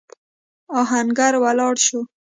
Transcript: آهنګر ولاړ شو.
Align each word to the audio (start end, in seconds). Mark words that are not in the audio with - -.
آهنګر 0.79 1.33
ولاړ 1.43 1.73
شو. 1.85 1.99